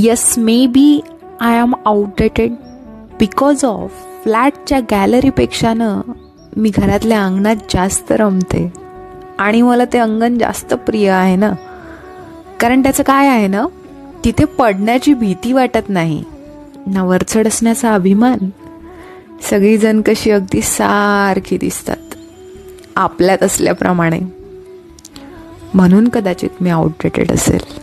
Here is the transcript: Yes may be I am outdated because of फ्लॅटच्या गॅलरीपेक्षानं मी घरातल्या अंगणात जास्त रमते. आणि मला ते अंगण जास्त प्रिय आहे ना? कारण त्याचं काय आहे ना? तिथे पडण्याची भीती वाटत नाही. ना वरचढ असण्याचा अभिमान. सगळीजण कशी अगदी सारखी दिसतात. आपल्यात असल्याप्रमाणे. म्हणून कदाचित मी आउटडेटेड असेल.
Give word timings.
Yes 0.00 0.34
may 0.38 0.66
be 0.66 1.00
I 1.40 1.58
am 1.58 1.74
outdated 1.86 2.52
because 3.18 3.64
of 3.64 3.92
फ्लॅटच्या 4.24 4.80
गॅलरीपेक्षानं 4.90 6.00
मी 6.56 6.70
घरातल्या 6.70 7.24
अंगणात 7.24 7.56
जास्त 7.70 8.12
रमते. 8.12 8.72
आणि 9.38 9.62
मला 9.62 9.84
ते 9.84 9.98
अंगण 9.98 10.38
जास्त 10.38 10.74
प्रिय 10.74 11.10
आहे 11.10 11.36
ना? 11.36 11.52
कारण 12.60 12.82
त्याचं 12.82 13.02
काय 13.02 13.28
आहे 13.28 13.46
ना? 13.46 13.66
तिथे 14.24 14.44
पडण्याची 14.44 15.14
भीती 15.14 15.52
वाटत 15.52 15.88
नाही. 15.88 16.24
ना 16.86 17.04
वरचढ 17.04 17.46
असण्याचा 17.46 17.94
अभिमान. 17.94 18.38
सगळीजण 19.50 20.02
कशी 20.06 20.30
अगदी 20.30 20.62
सारखी 20.62 21.58
दिसतात. 21.58 22.14
आपल्यात 22.96 23.42
असल्याप्रमाणे. 23.42 24.20
म्हणून 25.74 26.08
कदाचित 26.08 26.50
मी 26.60 26.70
आउटडेटेड 26.70 27.32
असेल. 27.32 27.77